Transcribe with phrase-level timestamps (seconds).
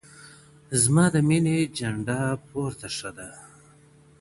[0.81, 3.29] زما د ميني جنډه پورته ښه ده.